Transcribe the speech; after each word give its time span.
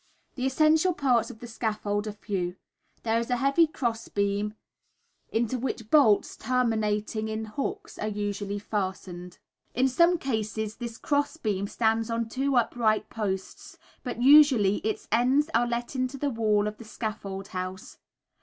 The 0.33 0.47
essential 0.47 0.95
parts 0.95 1.29
of 1.29 1.41
the 1.41 1.47
scaffold 1.47 2.07
are 2.07 2.11
few. 2.11 2.55
There 3.03 3.19
is 3.19 3.29
a 3.29 3.37
heavy 3.37 3.67
cross 3.67 4.07
beam, 4.07 4.55
into 5.31 5.59
which 5.59 5.91
bolts 5.91 6.35
terminating 6.35 7.27
in 7.27 7.45
hooks 7.45 7.99
are 7.99 8.07
usually 8.07 8.57
fastened. 8.57 9.37
In 9.75 9.87
some 9.87 10.17
cases 10.17 10.77
this 10.77 10.97
cross 10.97 11.37
beam 11.37 11.67
stands 11.67 12.09
on 12.09 12.29
two 12.29 12.55
upright 12.55 13.11
posts, 13.11 13.77
but 14.03 14.19
usually 14.19 14.77
its 14.77 15.07
ends 15.11 15.51
are 15.53 15.67
let 15.67 15.95
into 15.95 16.17
the 16.17 16.31
walls 16.31 16.65
of 16.65 16.79
the 16.79 16.83
scaffold 16.83 17.49
house. 17.49 17.99